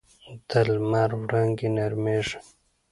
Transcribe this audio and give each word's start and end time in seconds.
د 0.49 0.51
لمر 0.69 1.11
وړانګې 1.21 1.69
نرمېږي 1.77 2.37